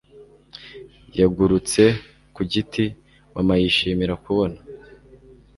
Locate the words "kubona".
4.23-4.57